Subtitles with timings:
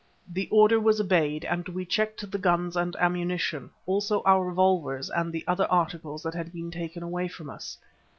[0.33, 5.31] The order was obeyed, and we checked the guns and ammunition; also our revolvers and
[5.31, 7.77] the other articles that had been taken away from us.